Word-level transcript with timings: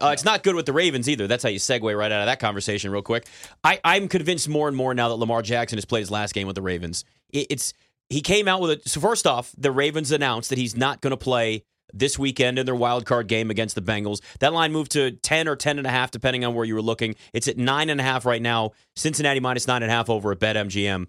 Uh, 0.00 0.10
It's 0.12 0.24
not 0.24 0.42
good 0.42 0.54
with 0.54 0.66
the 0.66 0.72
Ravens 0.72 1.08
either. 1.08 1.26
That's 1.26 1.42
how 1.42 1.48
you 1.48 1.58
segue 1.58 1.96
right 1.96 2.12
out 2.12 2.20
of 2.20 2.26
that 2.26 2.40
conversation 2.40 2.90
real 2.90 3.02
quick. 3.02 3.26
I, 3.64 3.80
I'm 3.82 4.08
convinced 4.08 4.48
more 4.48 4.68
and 4.68 4.76
more 4.76 4.94
now 4.94 5.08
that 5.08 5.14
Lamar 5.14 5.42
Jackson 5.42 5.78
has 5.78 5.84
played 5.84 6.00
his 6.00 6.10
last 6.10 6.34
game 6.34 6.46
with 6.46 6.56
the 6.56 6.62
Ravens. 6.62 7.04
It, 7.30 7.46
it's 7.50 7.72
he 8.08 8.20
came 8.20 8.46
out 8.46 8.60
with 8.60 8.70
it. 8.70 8.88
So 8.88 9.00
first 9.00 9.26
off, 9.26 9.52
the 9.56 9.72
Ravens 9.72 10.12
announced 10.12 10.50
that 10.50 10.58
he's 10.58 10.76
not 10.76 11.00
going 11.00 11.10
to 11.12 11.16
play 11.16 11.64
this 11.92 12.18
weekend 12.18 12.58
in 12.58 12.66
their 12.66 12.74
wild 12.74 13.06
card 13.06 13.26
game 13.26 13.50
against 13.50 13.74
the 13.74 13.80
Bengals. 13.80 14.20
That 14.40 14.52
line 14.52 14.72
moved 14.72 14.92
to 14.92 15.12
10 15.12 15.48
or 15.48 15.56
10 15.56 15.78
and 15.78 15.86
a 15.86 15.90
half, 15.90 16.10
depending 16.10 16.44
on 16.44 16.54
where 16.54 16.64
you 16.64 16.74
were 16.74 16.82
looking. 16.82 17.14
It's 17.32 17.48
at 17.48 17.56
nine 17.56 17.90
and 17.90 18.00
a 18.00 18.04
half 18.04 18.26
right 18.26 18.42
now. 18.42 18.72
Cincinnati 18.96 19.40
minus 19.40 19.66
nine 19.66 19.82
and 19.82 19.90
a 19.90 19.94
half 19.94 20.10
over 20.10 20.32
at 20.32 20.38
BetMGM. 20.38 21.06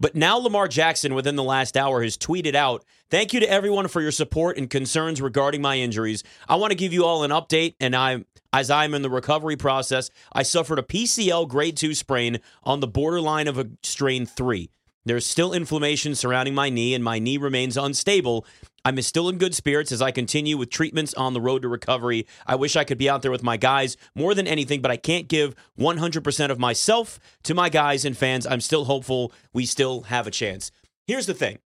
But 0.00 0.14
now 0.14 0.38
Lamar 0.38 0.66
Jackson, 0.66 1.14
within 1.14 1.36
the 1.36 1.44
last 1.44 1.76
hour, 1.76 2.02
has 2.02 2.16
tweeted 2.16 2.54
out, 2.54 2.84
Thank 3.10 3.34
you 3.34 3.40
to 3.40 3.50
everyone 3.50 3.88
for 3.88 4.00
your 4.00 4.12
support 4.12 4.56
and 4.56 4.70
concerns 4.70 5.20
regarding 5.20 5.60
my 5.60 5.76
injuries. 5.76 6.24
I 6.48 6.56
want 6.56 6.70
to 6.70 6.76
give 6.76 6.92
you 6.92 7.04
all 7.04 7.22
an 7.22 7.30
update, 7.30 7.74
and 7.80 7.94
I 7.94 8.24
as 8.52 8.70
I'm 8.70 8.94
in 8.94 9.02
the 9.02 9.10
recovery 9.10 9.56
process, 9.56 10.10
I 10.32 10.42
suffered 10.42 10.78
a 10.78 10.82
PCL 10.82 11.48
grade 11.48 11.76
2 11.76 11.94
sprain 11.94 12.40
on 12.64 12.80
the 12.80 12.88
borderline 12.88 13.46
of 13.46 13.58
a 13.58 13.68
strain 13.82 14.26
3. 14.26 14.70
There's 15.04 15.24
still 15.24 15.52
inflammation 15.52 16.14
surrounding 16.14 16.54
my 16.54 16.68
knee, 16.68 16.94
and 16.94 17.02
my 17.02 17.18
knee 17.18 17.38
remains 17.38 17.76
unstable. 17.76 18.44
I'm 18.84 19.00
still 19.02 19.28
in 19.28 19.38
good 19.38 19.54
spirits 19.54 19.92
as 19.92 20.00
I 20.00 20.10
continue 20.10 20.56
with 20.56 20.70
treatments 20.70 21.14
on 21.14 21.34
the 21.34 21.40
road 21.40 21.62
to 21.62 21.68
recovery. 21.68 22.26
I 22.46 22.54
wish 22.56 22.76
I 22.76 22.84
could 22.84 22.98
be 22.98 23.08
out 23.08 23.22
there 23.22 23.30
with 23.30 23.42
my 23.42 23.56
guys 23.56 23.96
more 24.14 24.34
than 24.34 24.46
anything, 24.46 24.80
but 24.80 24.90
I 24.90 24.96
can't 24.96 25.28
give 25.28 25.54
100% 25.78 26.50
of 26.50 26.58
myself 26.58 27.20
to 27.44 27.54
my 27.54 27.68
guys 27.68 28.04
and 28.04 28.16
fans. 28.16 28.46
I'm 28.46 28.60
still 28.60 28.84
hopeful 28.84 29.32
we 29.52 29.66
still 29.66 30.02
have 30.02 30.26
a 30.26 30.30
chance. 30.30 30.70
Here's 31.06 31.26
the 31.26 31.34
thing 31.34 31.58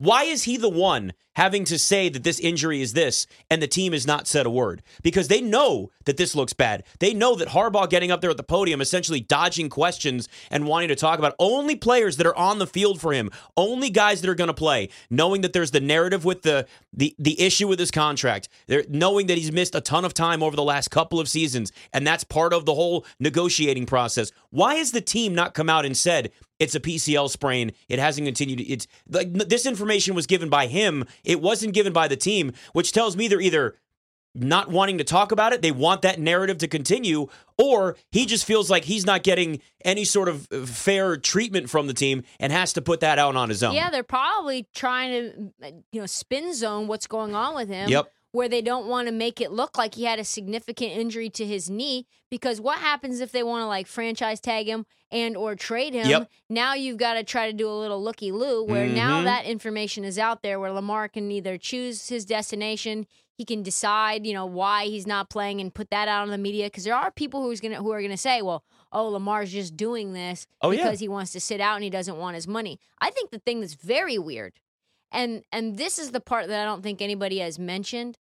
why 0.00 0.24
is 0.24 0.44
he 0.44 0.56
the 0.56 0.70
one 0.70 1.12
having 1.36 1.64
to 1.66 1.78
say 1.78 2.08
that 2.08 2.24
this 2.24 2.40
injury 2.40 2.80
is 2.80 2.94
this 2.94 3.26
and 3.50 3.60
the 3.62 3.66
team 3.66 3.92
has 3.92 4.06
not 4.06 4.26
said 4.26 4.46
a 4.46 4.50
word? 4.50 4.82
Because 5.02 5.28
they 5.28 5.42
know 5.42 5.90
that 6.06 6.16
this 6.16 6.34
looks 6.34 6.54
bad. 6.54 6.84
They 7.00 7.12
know 7.12 7.34
that 7.34 7.48
Harbaugh 7.48 7.88
getting 7.88 8.10
up 8.10 8.22
there 8.22 8.30
at 8.30 8.38
the 8.38 8.42
podium, 8.42 8.80
essentially 8.80 9.20
dodging 9.20 9.68
questions 9.68 10.26
and 10.50 10.66
wanting 10.66 10.88
to 10.88 10.96
talk 10.96 11.18
about 11.18 11.34
only 11.38 11.76
players 11.76 12.16
that 12.16 12.26
are 12.26 12.34
on 12.34 12.58
the 12.58 12.66
field 12.66 12.98
for 12.98 13.12
him, 13.12 13.30
only 13.58 13.90
guys 13.90 14.22
that 14.22 14.30
are 14.30 14.34
going 14.34 14.48
to 14.48 14.54
play, 14.54 14.88
knowing 15.10 15.42
that 15.42 15.52
there's 15.52 15.70
the 15.70 15.80
narrative 15.80 16.24
with 16.24 16.40
the 16.40 16.66
the 16.94 17.14
the 17.18 17.38
issue 17.38 17.68
with 17.68 17.78
his 17.78 17.90
contract, 17.90 18.48
They're, 18.66 18.84
knowing 18.88 19.26
that 19.26 19.36
he's 19.36 19.52
missed 19.52 19.74
a 19.74 19.82
ton 19.82 20.06
of 20.06 20.14
time 20.14 20.42
over 20.42 20.56
the 20.56 20.62
last 20.62 20.90
couple 20.90 21.20
of 21.20 21.28
seasons, 21.28 21.72
and 21.92 22.06
that's 22.06 22.24
part 22.24 22.54
of 22.54 22.64
the 22.64 22.74
whole 22.74 23.04
negotiating 23.18 23.84
process. 23.84 24.32
Why 24.48 24.76
has 24.76 24.92
the 24.92 25.02
team 25.02 25.34
not 25.34 25.52
come 25.52 25.68
out 25.68 25.84
and 25.84 25.94
said 25.94 26.32
it's 26.60 26.74
a 26.74 26.80
PCL 26.80 27.30
sprain. 27.30 27.72
It 27.88 27.98
hasn't 27.98 28.26
continued. 28.26 28.60
It's 28.60 28.86
like 29.08 29.32
this 29.32 29.66
information 29.66 30.14
was 30.14 30.26
given 30.26 30.48
by 30.48 30.66
him. 30.66 31.06
It 31.24 31.40
wasn't 31.40 31.74
given 31.74 31.92
by 31.92 32.06
the 32.06 32.16
team, 32.16 32.52
which 32.74 32.92
tells 32.92 33.16
me 33.16 33.26
they're 33.26 33.40
either 33.40 33.76
not 34.34 34.68
wanting 34.70 34.98
to 34.98 35.04
talk 35.04 35.32
about 35.32 35.52
it. 35.52 35.62
They 35.62 35.72
want 35.72 36.02
that 36.02 36.20
narrative 36.20 36.58
to 36.58 36.68
continue, 36.68 37.26
or 37.58 37.96
he 38.12 38.26
just 38.26 38.44
feels 38.44 38.70
like 38.70 38.84
he's 38.84 39.04
not 39.04 39.24
getting 39.24 39.60
any 39.84 40.04
sort 40.04 40.28
of 40.28 40.46
uh, 40.52 40.66
fair 40.66 41.16
treatment 41.16 41.68
from 41.68 41.88
the 41.88 41.94
team 41.94 42.22
and 42.38 42.52
has 42.52 42.72
to 42.74 42.82
put 42.82 43.00
that 43.00 43.18
out 43.18 43.34
on 43.34 43.48
his 43.48 43.62
own. 43.62 43.74
Yeah, 43.74 43.90
they're 43.90 44.04
probably 44.04 44.68
trying 44.72 45.10
to, 45.10 45.72
you 45.90 46.00
know, 46.00 46.06
spin 46.06 46.54
zone 46.54 46.86
what's 46.86 47.08
going 47.08 47.34
on 47.34 47.56
with 47.56 47.68
him. 47.68 47.88
Yep 47.88 48.12
where 48.32 48.48
they 48.48 48.62
don't 48.62 48.86
want 48.86 49.08
to 49.08 49.12
make 49.12 49.40
it 49.40 49.50
look 49.50 49.76
like 49.76 49.94
he 49.94 50.04
had 50.04 50.18
a 50.18 50.24
significant 50.24 50.92
injury 50.92 51.28
to 51.30 51.44
his 51.44 51.68
knee 51.68 52.06
because 52.30 52.60
what 52.60 52.78
happens 52.78 53.20
if 53.20 53.32
they 53.32 53.42
want 53.42 53.62
to 53.62 53.66
like 53.66 53.86
franchise 53.86 54.40
tag 54.40 54.66
him 54.66 54.86
and 55.10 55.36
or 55.36 55.54
trade 55.54 55.94
him 55.94 56.06
yep. 56.06 56.30
now 56.48 56.74
you've 56.74 56.96
got 56.96 57.14
to 57.14 57.24
try 57.24 57.46
to 57.46 57.52
do 57.52 57.68
a 57.68 57.80
little 57.80 58.02
looky 58.02 58.30
loo 58.32 58.64
where 58.64 58.86
mm-hmm. 58.86 58.94
now 58.94 59.22
that 59.22 59.44
information 59.44 60.04
is 60.04 60.18
out 60.18 60.42
there 60.42 60.60
where 60.60 60.72
lamar 60.72 61.08
can 61.08 61.30
either 61.30 61.58
choose 61.58 62.08
his 62.08 62.24
destination 62.24 63.06
he 63.36 63.44
can 63.44 63.62
decide 63.62 64.26
you 64.26 64.34
know 64.34 64.46
why 64.46 64.84
he's 64.84 65.06
not 65.06 65.30
playing 65.30 65.60
and 65.60 65.74
put 65.74 65.90
that 65.90 66.08
out 66.08 66.22
on 66.22 66.28
the 66.28 66.38
media 66.38 66.66
because 66.66 66.84
there 66.84 66.94
are 66.94 67.10
people 67.10 67.42
who's 67.42 67.60
gonna 67.60 67.76
who 67.76 67.90
are 67.90 68.02
gonna 68.02 68.16
say 68.16 68.42
well 68.42 68.62
oh 68.92 69.08
lamar's 69.08 69.52
just 69.52 69.76
doing 69.76 70.12
this 70.12 70.46
oh, 70.62 70.70
because 70.70 71.00
yeah. 71.00 71.04
he 71.04 71.08
wants 71.08 71.32
to 71.32 71.40
sit 71.40 71.60
out 71.60 71.74
and 71.76 71.84
he 71.84 71.90
doesn't 71.90 72.18
want 72.18 72.34
his 72.34 72.46
money 72.46 72.78
i 73.00 73.10
think 73.10 73.30
the 73.30 73.38
thing 73.38 73.60
that's 73.60 73.74
very 73.74 74.18
weird 74.18 74.52
and 75.12 75.42
and 75.52 75.76
this 75.76 75.98
is 75.98 76.10
the 76.10 76.20
part 76.20 76.48
that 76.48 76.60
I 76.60 76.64
don't 76.64 76.82
think 76.82 77.02
anybody 77.02 77.38
has 77.38 77.58
mentioned, 77.58 78.16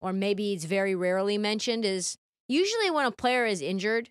or 0.00 0.12
maybe 0.12 0.52
it's 0.52 0.64
very 0.64 0.94
rarely 0.94 1.38
mentioned, 1.38 1.84
is 1.84 2.18
usually 2.48 2.90
when 2.90 3.06
a 3.06 3.10
player 3.10 3.46
is 3.46 3.60
injured, 3.60 4.10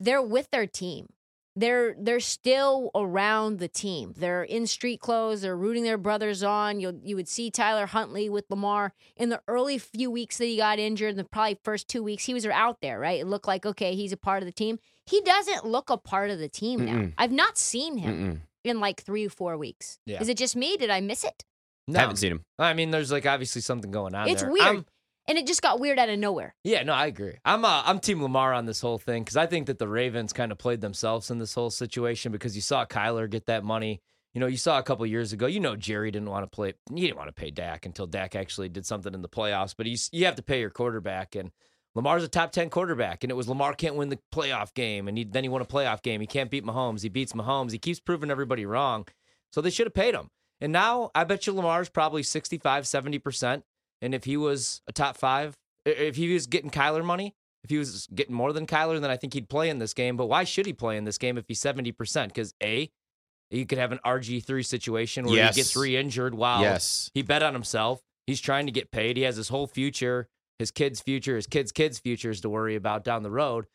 they're 0.00 0.22
with 0.22 0.50
their 0.50 0.66
team. 0.66 1.08
They're 1.54 1.94
they're 1.98 2.20
still 2.20 2.90
around 2.94 3.58
the 3.58 3.68
team. 3.68 4.14
They're 4.16 4.42
in 4.42 4.66
street 4.66 5.00
clothes. 5.00 5.42
They're 5.42 5.56
rooting 5.56 5.82
their 5.82 5.98
brothers 5.98 6.42
on. 6.42 6.80
You 6.80 6.98
you 7.04 7.14
would 7.14 7.28
see 7.28 7.50
Tyler 7.50 7.84
Huntley 7.84 8.30
with 8.30 8.46
Lamar 8.48 8.94
in 9.16 9.28
the 9.28 9.42
early 9.46 9.76
few 9.76 10.10
weeks 10.10 10.38
that 10.38 10.46
he 10.46 10.56
got 10.56 10.78
injured. 10.78 11.16
The 11.16 11.24
probably 11.24 11.58
first 11.62 11.88
two 11.88 12.02
weeks 12.02 12.24
he 12.24 12.32
was 12.32 12.46
out 12.46 12.80
there. 12.80 12.98
Right, 12.98 13.20
it 13.20 13.26
looked 13.26 13.46
like 13.46 13.66
okay, 13.66 13.94
he's 13.94 14.12
a 14.12 14.16
part 14.16 14.42
of 14.42 14.46
the 14.46 14.52
team. 14.52 14.78
He 15.04 15.20
doesn't 15.20 15.66
look 15.66 15.90
a 15.90 15.98
part 15.98 16.30
of 16.30 16.38
the 16.38 16.48
team 16.48 16.80
Mm-mm. 16.80 16.86
now. 16.86 17.12
I've 17.18 17.32
not 17.32 17.58
seen 17.58 17.98
him. 17.98 18.14
Mm-mm 18.14 18.40
in 18.64 18.80
like 18.80 19.02
three 19.02 19.26
or 19.26 19.30
four 19.30 19.56
weeks. 19.56 19.98
Yeah. 20.06 20.20
Is 20.20 20.28
it 20.28 20.36
just 20.36 20.56
me? 20.56 20.76
Did 20.76 20.90
I 20.90 21.00
miss 21.00 21.24
it? 21.24 21.44
No. 21.88 21.98
I 21.98 22.02
haven't 22.02 22.16
seen 22.16 22.32
him. 22.32 22.44
I 22.58 22.74
mean, 22.74 22.90
there's 22.90 23.10
like 23.10 23.26
obviously 23.26 23.60
something 23.60 23.90
going 23.90 24.14
on. 24.14 24.28
It's 24.28 24.42
there. 24.42 24.52
weird. 24.52 24.66
I'm, 24.66 24.86
and 25.28 25.38
it 25.38 25.46
just 25.46 25.62
got 25.62 25.80
weird 25.80 25.98
out 25.98 26.08
of 26.08 26.18
nowhere. 26.18 26.54
Yeah, 26.64 26.82
no, 26.82 26.92
I 26.92 27.06
agree. 27.06 27.34
I'm 27.44 27.64
uh, 27.64 27.82
I'm 27.84 28.00
Team 28.00 28.22
Lamar 28.22 28.52
on 28.52 28.66
this 28.66 28.80
whole 28.80 28.98
thing 28.98 29.22
because 29.22 29.36
I 29.36 29.46
think 29.46 29.66
that 29.66 29.78
the 29.78 29.88
Ravens 29.88 30.32
kind 30.32 30.50
of 30.50 30.58
played 30.58 30.80
themselves 30.80 31.30
in 31.30 31.38
this 31.38 31.54
whole 31.54 31.70
situation 31.70 32.32
because 32.32 32.56
you 32.56 32.62
saw 32.62 32.84
Kyler 32.84 33.30
get 33.30 33.46
that 33.46 33.64
money. 33.64 34.00
You 34.34 34.40
know, 34.40 34.46
you 34.46 34.56
saw 34.56 34.78
a 34.78 34.82
couple 34.82 35.04
years 35.06 35.32
ago. 35.32 35.46
You 35.46 35.60
know, 35.60 35.76
Jerry 35.76 36.10
didn't 36.10 36.30
want 36.30 36.44
to 36.44 36.54
play. 36.54 36.74
He 36.92 37.02
didn't 37.02 37.18
want 37.18 37.28
to 37.28 37.34
pay 37.34 37.50
Dak 37.50 37.86
until 37.86 38.06
Dak 38.06 38.34
actually 38.34 38.68
did 38.68 38.86
something 38.86 39.14
in 39.14 39.22
the 39.22 39.28
playoffs. 39.28 39.74
But 39.76 39.86
he's 39.86 40.08
you 40.12 40.24
have 40.24 40.36
to 40.36 40.42
pay 40.42 40.60
your 40.60 40.70
quarterback, 40.70 41.34
and 41.34 41.50
Lamar's 41.94 42.24
a 42.24 42.28
top 42.28 42.52
ten 42.52 42.70
quarterback, 42.70 43.22
and 43.22 43.30
it 43.30 43.34
was 43.34 43.48
Lamar 43.48 43.74
can't 43.74 43.96
win 43.96 44.08
the 44.08 44.18
playoff 44.34 44.72
game, 44.74 45.08
and 45.08 45.18
he, 45.18 45.24
then 45.24 45.44
he 45.44 45.48
won 45.48 45.60
a 45.60 45.66
playoff 45.66 46.02
game. 46.02 46.20
He 46.20 46.26
can't 46.26 46.50
beat 46.50 46.64
Mahomes. 46.64 47.02
He 47.02 47.08
beats 47.08 47.34
Mahomes. 47.34 47.72
He 47.72 47.78
keeps 47.78 48.00
proving 48.00 48.30
everybody 48.30 48.64
wrong. 48.64 49.06
So 49.52 49.60
they 49.60 49.70
should 49.70 49.86
have 49.86 49.94
paid 49.94 50.14
him. 50.14 50.28
And 50.60 50.72
now 50.72 51.10
I 51.14 51.24
bet 51.24 51.46
you 51.46 51.52
Lamar's 51.52 51.88
probably 51.88 52.22
65, 52.22 52.84
70%. 52.84 53.62
And 54.00 54.14
if 54.14 54.24
he 54.24 54.36
was 54.36 54.80
a 54.86 54.92
top 54.92 55.16
five, 55.16 55.56
if 55.84 56.16
he 56.16 56.32
was 56.32 56.46
getting 56.46 56.70
Kyler 56.70 57.04
money, 57.04 57.34
if 57.64 57.70
he 57.70 57.78
was 57.78 58.08
getting 58.14 58.34
more 58.34 58.52
than 58.52 58.66
Kyler, 58.66 59.00
then 59.00 59.10
I 59.10 59.16
think 59.16 59.34
he'd 59.34 59.48
play 59.48 59.68
in 59.68 59.78
this 59.78 59.94
game. 59.94 60.16
But 60.16 60.26
why 60.26 60.44
should 60.44 60.66
he 60.66 60.72
play 60.72 60.96
in 60.96 61.04
this 61.04 61.18
game 61.18 61.36
if 61.36 61.44
he's 61.46 61.60
70%? 61.60 62.28
Because 62.28 62.54
A, 62.62 62.90
you 63.50 63.66
could 63.66 63.78
have 63.78 63.92
an 63.92 64.00
RG3 64.04 64.64
situation 64.64 65.26
where 65.26 65.36
yes. 65.36 65.54
he 65.54 65.60
gets 65.60 65.76
re 65.76 65.96
injured 65.96 66.34
while 66.34 66.62
yes. 66.62 67.10
he 67.14 67.22
bet 67.22 67.42
on 67.42 67.52
himself. 67.52 68.00
He's 68.26 68.40
trying 68.40 68.66
to 68.66 68.72
get 68.72 68.90
paid. 68.90 69.16
He 69.16 69.24
has 69.24 69.36
his 69.36 69.48
whole 69.48 69.66
future, 69.66 70.28
his 70.62 70.70
kid's 70.70 71.00
future, 71.00 71.36
his 71.36 71.46
kid's 71.46 71.72
kids' 71.72 71.98
futures 71.98 72.40
to 72.40 72.48
worry 72.48 72.76
about 72.76 73.04
down 73.04 73.22
the 73.22 73.30
road. 73.30 73.66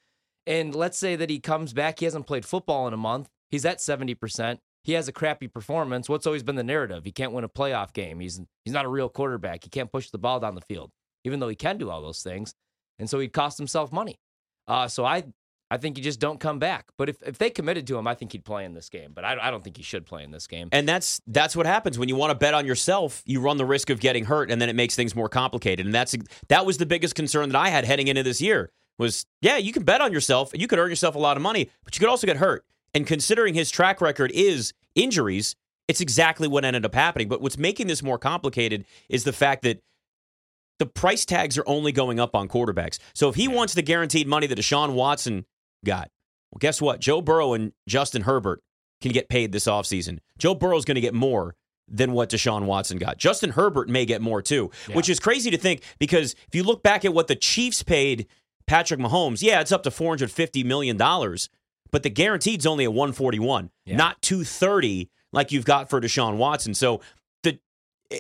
And 0.46 0.74
let's 0.74 0.98
say 0.98 1.16
that 1.16 1.30
he 1.30 1.40
comes 1.40 1.74
back, 1.74 2.00
he 2.00 2.06
hasn't 2.06 2.26
played 2.26 2.46
football 2.46 2.88
in 2.88 2.94
a 2.94 2.98
month, 2.98 3.30
he's 3.50 3.66
at 3.66 3.80
70% 3.80 4.60
he 4.88 4.94
has 4.94 5.10
a 5.10 5.12
crappy 5.12 5.50
performance, 5.50 6.08
what's 6.08 6.26
always 6.26 6.44
been 6.44 6.56
the 6.56 6.64
narrative? 6.64 7.04
He 7.04 7.12
can't 7.12 7.34
win 7.34 7.44
a 7.44 7.50
playoff 7.50 7.92
game. 7.92 8.22
He's 8.22 8.40
he's 8.64 8.74
not 8.74 8.86
a 8.86 8.88
real 8.88 9.10
quarterback. 9.10 9.66
He 9.66 9.70
can't 9.70 9.92
push 9.92 10.10
the 10.12 10.18
ball 10.18 10.40
down 10.40 10.56
the 10.56 10.62
field, 10.62 10.92
even 11.26 11.42
though 11.42 11.50
he 11.50 11.58
can 11.58 11.78
do 11.78 11.90
all 11.90 12.02
those 12.02 12.24
things. 12.24 12.54
And 12.98 13.10
so 13.10 13.20
he 13.20 13.28
cost 13.28 13.58
himself 13.58 13.92
money. 13.92 14.18
Uh, 14.66 14.88
so 14.88 15.04
I 15.04 15.26
I 15.70 15.78
think 15.78 15.98
you 15.98 16.04
just 16.04 16.20
don't 16.20 16.40
come 16.40 16.60
back. 16.60 16.88
But 16.98 17.10
if, 17.10 17.22
if 17.24 17.38
they 17.38 17.50
committed 17.50 17.86
to 17.88 17.98
him, 17.98 18.08
I 18.08 18.16
think 18.16 18.32
he'd 18.32 18.46
play 18.46 18.64
in 18.64 18.74
this 18.74 18.90
game. 18.90 19.12
But 19.14 19.26
I, 19.26 19.38
I 19.40 19.52
don't 19.52 19.64
think 19.64 19.78
he 19.78 19.84
should 19.84 20.06
play 20.06 20.24
in 20.24 20.32
this 20.32 20.48
game. 20.48 20.70
And 20.72 20.88
that's 20.88 21.22
that's 21.28 21.56
what 21.56 21.66
happens 21.66 22.00
when 22.00 22.10
you 22.10 22.16
want 22.16 22.32
to 22.32 22.36
bet 22.36 22.54
on 22.54 22.66
yourself. 22.66 23.22
You 23.26 23.42
run 23.42 23.58
the 23.58 23.66
risk 23.66 23.90
of 23.90 24.00
getting 24.00 24.26
hurt, 24.26 24.50
and 24.50 24.62
then 24.62 24.70
it 24.70 24.76
makes 24.76 24.96
things 24.96 25.16
more 25.16 25.30
complicated. 25.30 25.86
And 25.86 25.94
that's 25.94 26.16
that 26.48 26.66
was 26.66 26.78
the 26.78 26.86
biggest 26.86 27.16
concern 27.16 27.50
that 27.50 27.58
I 27.58 27.70
had 27.70 27.86
heading 27.86 28.08
into 28.08 28.24
this 28.24 28.42
year. 28.42 28.72
Was 28.98 29.26
yeah, 29.42 29.58
you 29.58 29.74
can 29.74 29.84
bet 29.84 30.02
on 30.02 30.14
yourself, 30.14 30.54
and 30.54 30.62
you 30.62 30.68
could 30.68 30.80
earn 30.80 30.90
yourself 30.90 31.16
a 31.16 31.20
lot 31.20 31.38
of 31.38 31.44
money, 31.44 31.70
but 31.84 31.96
you 31.96 32.00
could 32.00 32.10
also 32.10 32.28
get 32.28 32.38
hurt. 32.38 32.66
And 32.94 33.06
considering 33.06 33.54
his 33.54 33.70
track 33.70 34.02
record 34.02 34.32
is 34.34 34.74
injuries, 34.96 35.56
it's 35.88 36.02
exactly 36.02 36.48
what 36.48 36.66
ended 36.66 36.86
up 36.86 36.96
happening. 36.96 37.28
But 37.28 37.42
what's 37.42 37.58
making 37.58 37.88
this 37.88 38.02
more 38.02 38.18
complicated 38.18 38.86
is 39.10 39.24
the 39.24 39.34
fact 39.34 39.64
that 39.64 39.82
the 40.80 40.86
price 40.86 41.26
tags 41.26 41.58
are 41.58 41.64
only 41.68 41.92
going 41.92 42.20
up 42.20 42.36
on 42.36 42.48
quarterbacks. 42.48 43.00
So 43.14 43.30
if 43.30 43.36
he 43.36 43.48
wants 43.48 43.74
the 43.74 43.82
guaranteed 43.82 44.28
money 44.28 44.48
that 44.48 44.58
Deshaun 44.58 44.94
Watson 44.94 45.46
got, 45.86 46.10
well, 46.52 46.60
guess 46.60 46.82
what? 46.82 47.00
Joe 47.00 47.22
Burrow 47.22 47.54
and 47.54 47.74
Justin 47.88 48.24
Herbert 48.24 48.62
can 49.02 49.12
get 49.12 49.30
paid 49.30 49.52
this 49.52 49.66
offseason. 49.66 50.20
Joe 50.38 50.56
Burrow's 50.56 50.86
going 50.86 50.96
to 50.96 51.02
get 51.02 51.14
more 51.14 51.56
than 51.88 52.12
what 52.12 52.30
Deshaun 52.30 52.66
Watson 52.66 52.98
got. 52.98 53.18
Justin 53.18 53.52
Herbert 53.52 53.88
may 53.88 54.06
get 54.06 54.22
more 54.22 54.42
too, 54.42 54.72
yeah. 54.88 54.96
which 54.96 55.10
is 55.10 55.20
crazy 55.20 55.50
to 55.52 55.58
think 55.58 55.84
because 56.00 56.34
if 56.48 56.56
you 56.56 56.64
look 56.64 56.84
back 56.84 57.06
at 57.06 57.14
what 57.14 57.28
the 57.28 57.36
Chiefs 57.36 57.84
paid 57.84 58.28
Patrick 58.66 59.00
Mahomes, 59.00 59.42
yeah, 59.42 59.62
it's 59.62 59.72
up 59.72 59.84
to 59.84 59.90
$450 59.90 60.66
million 60.66 60.98
but 61.92 62.04
the 62.04 62.10
guaranteed's 62.10 62.66
only 62.66 62.84
at 62.84 62.94
141, 62.94 63.70
yeah. 63.86 63.96
not 63.96 64.22
230 64.22 65.10
like 65.34 65.52
you've 65.52 65.66
got 65.66 65.90
for 65.90 66.00
Deshaun 66.02 66.38
Watson. 66.38 66.74
So 66.74 67.02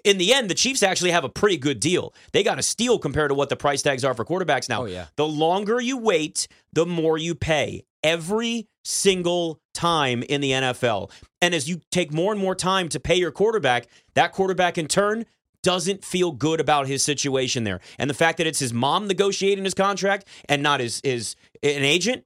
in 0.03 0.17
the 0.17 0.33
end, 0.33 0.49
the 0.49 0.55
Chiefs 0.55 0.83
actually 0.83 1.11
have 1.11 1.23
a 1.23 1.29
pretty 1.29 1.57
good 1.57 1.79
deal. 1.79 2.13
They 2.33 2.43
got 2.43 2.59
a 2.59 2.63
steal 2.63 2.99
compared 2.99 3.29
to 3.29 3.35
what 3.35 3.49
the 3.49 3.55
price 3.55 3.81
tags 3.81 4.03
are 4.03 4.13
for 4.13 4.25
quarterbacks 4.25 4.69
now. 4.69 4.83
Oh, 4.83 4.85
yeah. 4.85 5.07
The 5.15 5.27
longer 5.27 5.79
you 5.79 5.97
wait, 5.97 6.47
the 6.73 6.85
more 6.85 7.17
you 7.17 7.35
pay. 7.35 7.83
Every 8.03 8.67
single 8.83 9.59
time 9.73 10.23
in 10.23 10.41
the 10.41 10.51
NFL. 10.51 11.11
And 11.41 11.53
as 11.53 11.69
you 11.69 11.81
take 11.91 12.13
more 12.13 12.31
and 12.31 12.41
more 12.41 12.55
time 12.55 12.89
to 12.89 12.99
pay 12.99 13.15
your 13.15 13.31
quarterback, 13.31 13.87
that 14.15 14.31
quarterback 14.31 14.77
in 14.77 14.87
turn 14.87 15.25
doesn't 15.61 16.05
feel 16.05 16.31
good 16.31 16.61
about 16.61 16.87
his 16.87 17.03
situation 17.03 17.63
there. 17.63 17.81
And 17.99 18.09
the 18.09 18.13
fact 18.13 18.37
that 18.37 18.47
it's 18.47 18.59
his 18.59 18.73
mom 18.73 19.07
negotiating 19.07 19.65
his 19.65 19.73
contract 19.73 20.27
and 20.47 20.63
not 20.63 20.79
his 20.79 21.01
his 21.03 21.35
an 21.61 21.83
agent, 21.83 22.23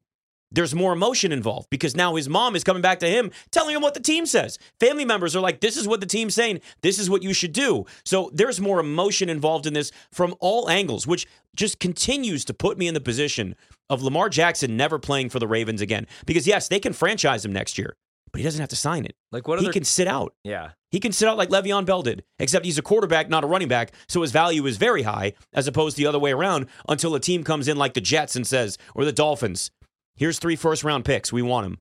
there's 0.51 0.75
more 0.75 0.93
emotion 0.93 1.31
involved 1.31 1.69
because 1.69 1.95
now 1.95 2.15
his 2.15 2.27
mom 2.27 2.55
is 2.55 2.63
coming 2.63 2.81
back 2.81 2.99
to 2.99 3.07
him 3.07 3.31
telling 3.51 3.75
him 3.75 3.81
what 3.81 3.93
the 3.93 3.99
team 3.99 4.25
says. 4.25 4.59
Family 4.79 5.05
members 5.05 5.35
are 5.35 5.39
like, 5.39 5.61
this 5.61 5.77
is 5.77 5.87
what 5.87 5.99
the 6.01 6.05
team's 6.05 6.35
saying. 6.35 6.59
This 6.81 6.99
is 6.99 7.09
what 7.09 7.23
you 7.23 7.33
should 7.33 7.53
do. 7.53 7.85
So 8.05 8.29
there's 8.33 8.59
more 8.59 8.79
emotion 8.79 9.29
involved 9.29 9.65
in 9.65 9.73
this 9.73 9.91
from 10.11 10.35
all 10.39 10.69
angles, 10.69 11.07
which 11.07 11.25
just 11.55 11.79
continues 11.79 12.45
to 12.45 12.53
put 12.53 12.77
me 12.77 12.87
in 12.87 12.93
the 12.93 13.01
position 13.01 13.55
of 13.89 14.01
Lamar 14.01 14.29
Jackson 14.29 14.77
never 14.77 14.99
playing 14.99 15.29
for 15.29 15.39
the 15.39 15.47
Ravens 15.47 15.81
again. 15.81 16.07
Because 16.25 16.47
yes, 16.47 16.67
they 16.67 16.79
can 16.79 16.93
franchise 16.93 17.43
him 17.45 17.53
next 17.53 17.77
year, 17.77 17.95
but 18.31 18.39
he 18.39 18.43
doesn't 18.43 18.61
have 18.61 18.69
to 18.69 18.75
sign 18.75 19.05
it. 19.05 19.15
Like 19.31 19.47
what 19.47 19.59
he 19.59 19.65
other? 19.65 19.73
can 19.73 19.83
sit 19.83 20.07
out. 20.07 20.33
yeah. 20.43 20.71
He 20.91 20.99
can 20.99 21.13
sit 21.13 21.29
out 21.29 21.37
like 21.37 21.47
Le'Veon 21.47 21.85
Bell 21.85 22.01
did, 22.01 22.25
except 22.37 22.65
he's 22.65 22.77
a 22.77 22.81
quarterback, 22.81 23.29
not 23.29 23.45
a 23.45 23.47
running 23.47 23.69
back, 23.69 23.93
so 24.09 24.23
his 24.23 24.33
value 24.33 24.65
is 24.65 24.75
very 24.75 25.03
high, 25.03 25.31
as 25.53 25.65
opposed 25.65 25.95
to 25.95 26.03
the 26.03 26.07
other 26.09 26.19
way 26.19 26.33
around, 26.33 26.65
until 26.89 27.15
a 27.15 27.19
team 27.21 27.45
comes 27.45 27.69
in 27.69 27.77
like 27.77 27.93
the 27.93 28.01
Jets 28.01 28.35
and 28.35 28.45
says, 28.45 28.77
or 28.93 29.05
the 29.05 29.13
Dolphins, 29.13 29.71
here's 30.15 30.39
three 30.39 30.55
first 30.55 30.83
round 30.83 31.05
picks. 31.05 31.31
We 31.31 31.41
want 31.41 31.67
him. 31.67 31.77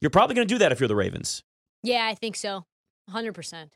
You're 0.00 0.10
probably 0.10 0.34
going 0.34 0.46
to 0.46 0.54
do 0.54 0.58
that 0.58 0.72
if 0.72 0.80
you're 0.80 0.88
the 0.88 0.96
Ravens. 0.96 1.42
Yeah, 1.82 2.06
I 2.06 2.14
think 2.14 2.36
so. 2.36 2.64
100%. 3.10 3.70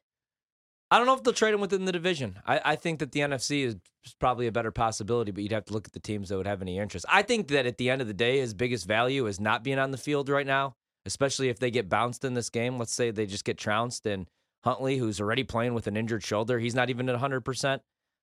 I 0.90 0.98
don't 0.98 1.06
know 1.06 1.14
if 1.14 1.22
they'll 1.22 1.32
trade 1.32 1.54
him 1.54 1.60
within 1.60 1.86
the 1.86 1.92
division. 1.92 2.38
I, 2.46 2.60
I 2.64 2.76
think 2.76 2.98
that 2.98 3.12
the 3.12 3.20
NFC 3.20 3.64
is 3.64 3.76
probably 4.20 4.46
a 4.46 4.52
better 4.52 4.70
possibility, 4.70 5.30
but 5.30 5.42
you'd 5.42 5.52
have 5.52 5.64
to 5.66 5.72
look 5.72 5.86
at 5.86 5.92
the 5.92 6.00
teams 6.00 6.28
that 6.28 6.36
would 6.36 6.46
have 6.46 6.60
any 6.60 6.78
interest. 6.78 7.06
I 7.08 7.22
think 7.22 7.48
that 7.48 7.64
at 7.66 7.78
the 7.78 7.88
end 7.88 8.02
of 8.02 8.08
the 8.08 8.14
day, 8.14 8.38
his 8.40 8.52
biggest 8.52 8.86
value 8.86 9.26
is 9.26 9.40
not 9.40 9.64
being 9.64 9.78
on 9.78 9.90
the 9.90 9.96
field 9.96 10.28
right 10.28 10.46
now, 10.46 10.74
especially 11.06 11.48
if 11.48 11.58
they 11.58 11.70
get 11.70 11.88
bounced 11.88 12.24
in 12.24 12.34
this 12.34 12.50
game. 12.50 12.78
Let's 12.78 12.92
say 12.92 13.10
they 13.10 13.26
just 13.26 13.44
get 13.44 13.56
trounced 13.56 14.04
and 14.06 14.26
Huntley, 14.64 14.98
who's 14.98 15.20
already 15.20 15.44
playing 15.44 15.74
with 15.74 15.86
an 15.86 15.96
injured 15.96 16.22
shoulder, 16.22 16.58
he's 16.58 16.74
not 16.74 16.90
even 16.90 17.08
at 17.08 17.20
100%, 17.20 17.74
uh, 17.74 17.78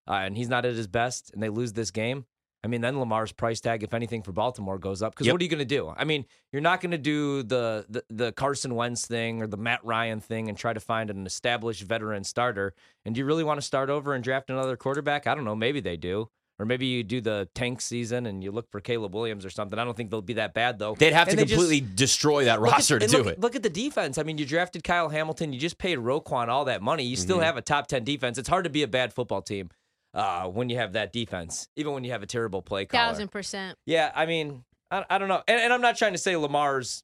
and 0.08 0.38
he's 0.38 0.48
not 0.48 0.66
at 0.66 0.76
his 0.76 0.88
best, 0.88 1.32
and 1.34 1.44
they 1.44 1.50
lose 1.50 1.74
this 1.74 1.92
game. 1.92 2.26
I 2.64 2.68
mean, 2.68 2.82
then 2.82 3.00
Lamar's 3.00 3.32
price 3.32 3.62
tag, 3.62 3.84
if 3.84 3.94
anything, 3.94 4.22
for 4.22 4.34
Baltimore 4.34 4.78
goes 4.78 5.02
up. 5.02 5.14
Because 5.14 5.28
Yep. 5.28 5.34
what 5.34 5.42
are 5.42 5.44
you 5.46 5.50
going 5.50 5.60
to 5.60 5.66
do? 5.66 5.94
I 5.96 6.04
mean, 6.04 6.26
you're 6.52 6.62
not 6.62 6.82
going 6.82 6.92
to 6.92 6.98
do 6.98 7.42
the, 7.44 7.86
the 7.90 8.04
the 8.10 8.32
Carson 8.34 8.76
Wentz 8.76 9.08
thing 9.08 9.42
or 9.42 9.48
the 9.48 9.56
Matt 9.58 9.80
Ryan 9.86 10.20
thing 10.20 10.50
and 10.50 10.58
try 10.58 10.74
to 10.74 10.80
find 10.82 11.10
an 11.10 11.26
established 11.26 11.84
veteran 11.84 12.24
starter. 12.26 12.74
And 13.06 13.16
do 13.16 13.20
you 13.20 13.26
really 13.26 13.46
want 13.46 13.60
to 13.60 13.66
start 13.66 13.90
over 13.90 14.14
and 14.14 14.24
draft 14.24 14.50
another 14.50 14.76
quarterback? 14.76 15.26
I 15.26 15.36
don't 15.36 15.46
know. 15.46 15.56
Maybe 15.56 15.80
they 15.80 15.96
do. 15.96 16.30
Or 16.62 16.66
maybe 16.66 16.88
you 16.88 17.06
do 17.06 17.22
the 17.22 17.48
tank 17.56 17.80
season 17.80 18.26
and 18.26 18.44
you 18.44 18.52
look 18.52 18.70
for 18.70 18.82
Caleb 18.82 19.16
Williams 19.16 19.46
or 19.46 19.50
something. 19.50 19.80
I 19.80 19.86
don't 19.86 19.96
think 19.96 20.12
they'll 20.12 20.22
be 20.22 20.34
that 20.34 20.54
bad 20.54 20.78
though. 20.78 20.94
They'd 20.96 21.14
have 21.14 21.30
to 21.30 21.38
And 21.38 21.48
just- 21.48 21.54
completely 21.58 21.88
destroy 21.96 22.44
that 22.44 22.60
Look 22.60 22.72
at- 22.72 22.74
roster 22.74 23.00
to 23.00 23.08
do 23.08 23.18
look, 23.20 23.28
it. 23.28 23.40
Look 23.40 23.56
at 23.56 23.64
the 23.64 23.70
defense. 23.70 24.18
I 24.18 24.24
mean, 24.24 24.38
you 24.38 24.46
drafted 24.46 24.84
Kyle 24.84 25.08
Hamilton. 25.08 25.54
You 25.54 25.60
just 25.62 25.78
paid 25.78 26.00
Roquan 26.00 26.50
all 26.50 26.66
that 26.66 26.82
money. 26.82 27.04
You 27.06 27.16
still 27.16 27.38
Mhm. 27.38 27.44
have 27.44 27.56
a 27.56 27.62
top 27.62 27.88
10 27.88 28.04
defense. 28.04 28.38
It's 28.38 28.50
hard 28.50 28.66
to 28.66 28.70
be 28.70 28.84
a 28.84 28.90
bad 28.90 29.14
football 29.14 29.42
team 29.42 29.70
uh, 30.14 30.48
when 30.48 30.70
you 30.70 30.78
have 30.78 30.94
that 30.94 31.14
defense, 31.14 31.68
even 31.76 31.94
when 31.94 32.04
you 32.04 32.12
have 32.12 32.24
a 32.24 32.28
terrible 32.28 32.62
play 32.62 32.86
caller. 32.86 33.10
Thousand 33.12 33.30
percent. 33.30 33.78
Yeah, 33.86 34.12
I 34.16 34.26
mean, 34.26 34.64
I, 34.92 35.06
I 35.10 35.18
don't 35.18 35.28
know. 35.28 35.44
And, 35.48 35.62
and 35.62 35.74
I'm 35.74 35.82
not 35.82 35.98
trying 35.98 36.14
to 36.14 36.18
say 36.18 36.36
Lamar's, 36.36 37.04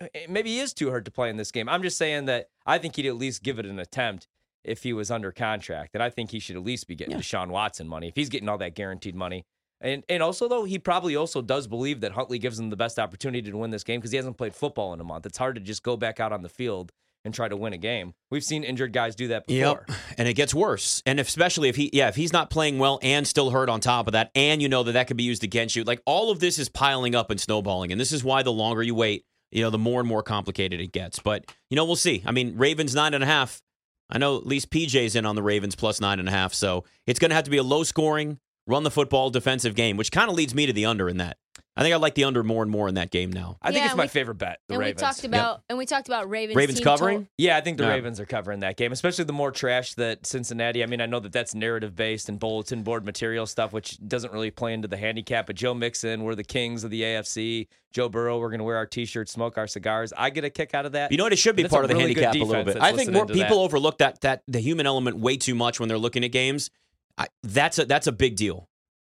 eh, 0.00 0.26
maybe 0.28 0.50
he 0.50 0.60
is 0.60 0.72
too 0.72 0.90
hurt 0.90 1.04
to 1.04 1.10
play 1.10 1.30
in 1.30 1.36
this 1.36 1.50
game. 1.50 1.68
I'm 1.68 1.82
just 1.82 1.98
saying 1.98 2.26
that 2.26 2.46
I 2.64 2.78
think 2.78 2.96
he'd 2.96 3.06
at 3.06 3.16
least 3.16 3.42
give 3.42 3.58
it 3.58 3.66
an 3.66 3.78
attempt 3.78 4.26
if 4.64 4.82
he 4.82 4.92
was 4.92 5.10
under 5.10 5.30
contract. 5.32 5.90
And 5.94 6.02
I 6.02 6.10
think 6.10 6.30
he 6.30 6.40
should 6.40 6.56
at 6.56 6.64
least 6.64 6.88
be 6.88 6.94
getting 6.94 7.12
Yeah. 7.12 7.20
Deshaun 7.20 7.48
Watson 7.48 7.86
money 7.86 8.08
if 8.08 8.16
he's 8.16 8.28
getting 8.28 8.48
all 8.48 8.58
that 8.58 8.74
guaranteed 8.74 9.14
money. 9.14 9.44
And 9.80 10.02
and 10.08 10.22
also 10.22 10.48
though 10.48 10.64
he 10.64 10.78
probably 10.78 11.14
also 11.14 11.42
does 11.42 11.66
believe 11.66 12.00
that 12.00 12.12
Huntley 12.12 12.38
gives 12.38 12.58
him 12.58 12.70
the 12.70 12.76
best 12.76 12.98
opportunity 12.98 13.50
to 13.50 13.56
win 13.56 13.70
this 13.70 13.84
game 13.84 14.00
because 14.00 14.10
he 14.10 14.16
hasn't 14.16 14.38
played 14.38 14.54
football 14.54 14.94
in 14.94 15.00
a 15.00 15.04
month. 15.04 15.26
It's 15.26 15.36
hard 15.38 15.54
to 15.56 15.60
just 15.60 15.82
go 15.82 15.96
back 15.98 16.18
out 16.18 16.32
on 16.32 16.42
the 16.42 16.48
field 16.48 16.92
and 17.26 17.34
try 17.34 17.48
to 17.48 17.56
win 17.56 17.72
a 17.72 17.76
game. 17.76 18.14
We've 18.30 18.44
seen 18.44 18.62
injured 18.62 18.92
guys 18.92 19.16
do 19.16 19.28
that 19.28 19.46
before. 19.46 19.84
Yep. 19.88 19.98
And 20.16 20.28
it 20.28 20.34
gets 20.34 20.54
worse. 20.54 21.02
And 21.04 21.18
if, 21.18 21.26
especially 21.26 21.68
if 21.68 21.76
he, 21.76 21.90
yeah, 21.92 22.08
if 22.08 22.14
he's 22.14 22.32
not 22.32 22.50
playing 22.50 22.78
well 22.78 23.00
and 23.02 23.26
still 23.26 23.50
hurt 23.50 23.68
on 23.68 23.80
top 23.80 24.06
of 24.06 24.12
that, 24.12 24.30
and 24.34 24.62
you 24.62 24.68
know 24.68 24.84
that 24.84 24.92
that 24.92 25.08
could 25.08 25.16
be 25.16 25.24
used 25.24 25.42
against 25.42 25.74
you, 25.74 25.82
like 25.82 26.00
all 26.06 26.30
of 26.30 26.38
this 26.38 26.58
is 26.58 26.68
piling 26.68 27.16
up 27.16 27.30
and 27.30 27.40
snowballing. 27.40 27.90
And 27.90 28.00
this 28.00 28.12
is 28.12 28.22
why 28.22 28.44
the 28.44 28.52
longer 28.52 28.82
you 28.82 28.94
wait, 28.94 29.24
you 29.50 29.60
know, 29.60 29.70
the 29.70 29.78
more 29.78 30.00
and 30.00 30.08
more 30.08 30.22
complicated 30.22 30.80
it 30.80 30.92
gets. 30.92 31.18
But, 31.18 31.52
you 31.68 31.76
know, 31.76 31.84
we'll 31.84 31.96
see. 31.96 32.22
I 32.24 32.30
mean, 32.30 32.56
Ravens 32.56 32.94
nine 32.94 33.12
and 33.12 33.24
a 33.24 33.26
half. 33.26 33.60
I 34.08 34.18
know 34.18 34.36
at 34.36 34.46
least 34.46 34.70
PJ's 34.70 35.16
in 35.16 35.26
on 35.26 35.34
the 35.34 35.42
Ravens 35.42 35.74
plus 35.74 36.00
nine 36.00 36.20
and 36.20 36.28
a 36.28 36.32
half. 36.32 36.54
So 36.54 36.84
it's 37.08 37.18
going 37.18 37.30
to 37.30 37.34
have 37.34 37.44
to 37.44 37.50
be 37.50 37.56
a 37.56 37.64
low 37.64 37.82
scoring, 37.82 38.38
run 38.68 38.84
the 38.84 38.90
football 38.90 39.30
defensive 39.30 39.74
game, 39.74 39.96
which 39.96 40.12
kind 40.12 40.30
of 40.30 40.36
leads 40.36 40.54
me 40.54 40.66
to 40.66 40.72
the 40.72 40.86
under 40.86 41.08
in 41.08 41.16
that. 41.16 41.38
I 41.78 41.82
think 41.82 41.92
I 41.92 41.98
like 41.98 42.14
the 42.14 42.24
under 42.24 42.42
more 42.42 42.62
and 42.62 42.70
more 42.72 42.88
in 42.88 42.94
that 42.94 43.10
game 43.10 43.30
now. 43.30 43.58
I 43.60 43.70
think 43.70 43.84
it's 43.84 43.94
my 43.94 44.04
we- 44.04 44.08
favorite 44.08 44.36
bet. 44.36 44.60
The 44.66 44.74
and 44.74 44.80
Ravens. 44.80 45.02
we 45.02 45.06
talked 45.06 45.24
about 45.24 45.62
and 45.68 45.76
we 45.76 45.84
talked 45.84 46.08
about 46.08 46.30
Ravens. 46.30 46.56
Ravens 46.56 46.78
team 46.78 46.84
covering? 46.84 47.18
total- 47.18 47.28
Yeah, 47.36 47.58
I 47.58 47.60
think 47.60 47.76
the 47.76 47.84
Yeah. 47.84 47.90
Ravens 47.90 48.18
are 48.18 48.24
covering 48.24 48.60
that 48.60 48.78
game, 48.78 48.92
especially 48.92 49.24
the 49.24 49.34
more 49.34 49.50
trash 49.50 49.92
that 49.94 50.26
Cincinnati. 50.26 50.82
I 50.82 50.86
mean, 50.86 51.02
I 51.02 51.06
know 51.06 51.20
that 51.20 51.32
that's 51.32 51.54
narrative 51.54 51.94
based 51.94 52.30
and 52.30 52.38
bulletin 52.38 52.82
board 52.82 53.04
material 53.04 53.44
stuff, 53.46 53.74
which 53.74 53.98
doesn't 54.08 54.32
really 54.32 54.50
play 54.50 54.72
into 54.72 54.88
the 54.88 54.96
handicap. 54.96 55.46
But 55.46 55.56
Joe 55.56 55.74
Mixon, 55.74 56.24
we're 56.24 56.34
the 56.34 56.44
kings 56.44 56.82
of 56.82 56.90
the 56.90 57.02
AFC. 57.02 57.68
Joe 57.92 58.08
Burrow, 58.08 58.38
we're 58.38 58.48
going 58.48 58.58
to 58.58 58.64
wear 58.64 58.76
our 58.76 58.86
t-shirts, 58.86 59.32
smoke 59.32 59.58
our 59.58 59.66
cigars. 59.66 60.12
I 60.16 60.30
get 60.30 60.44
a 60.44 60.50
kick 60.50 60.74
out 60.74 60.86
of 60.86 60.92
that. 60.92 61.12
You 61.12 61.18
know 61.18 61.24
what? 61.24 61.32
It 61.32 61.38
should 61.38 61.56
be 61.56 61.64
part 61.64 61.84
of 61.84 61.88
the 61.88 61.94
really 61.94 62.14
handicap 62.14 62.34
a 62.34 62.38
little 62.44 62.64
bit. 62.64 62.76
I 62.80 62.92
think 62.92 63.12
more 63.12 63.26
people 63.26 63.58
that. 63.58 63.64
overlook 63.64 63.98
that 63.98 64.20
that 64.22 64.42
the 64.48 64.60
human 64.60 64.86
element 64.86 65.18
way 65.18 65.36
too 65.36 65.54
much 65.54 65.78
when 65.78 65.88
they're 65.88 65.98
looking 65.98 66.24
at 66.24 66.32
games. 66.32 66.70
I, 67.18 67.28
that's 67.42 67.78
a 67.78 67.84
that's 67.86 68.06
a 68.06 68.12
big 68.12 68.36
deal. 68.36 68.68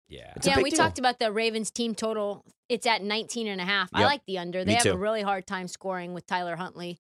Yeah, 0.10 0.32
It's 0.36 0.48
a 0.48 0.50
yeah, 0.52 0.56
big 0.56 0.64
we 0.64 0.70
deal. 0.70 0.78
talked 0.80 1.00
about 1.00 1.20
the 1.20 1.32
Ravens 1.32 1.72
team 1.72 1.96
total. 1.96 2.44
It's 2.70 2.86
at 2.86 3.02
19 3.02 3.48
and 3.48 3.62
a 3.62 3.66
half. 3.66 3.90
I 3.94 4.04
like 4.04 4.22
the 4.26 4.38
under. 4.38 4.64
They 4.64 4.72
Me 4.72 4.74
have 4.76 4.84
too. 4.84 4.92
a 4.92 4.98
really 4.98 5.22
hard 5.22 5.48
time 5.48 5.68
scoring 5.68 6.14
with 6.14 6.26
Tyler 6.26 6.56
Huntley. 6.56 7.00